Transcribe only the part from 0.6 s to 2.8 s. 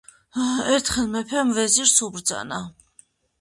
ერთხელ მეფემ ვეზირს უბრძანა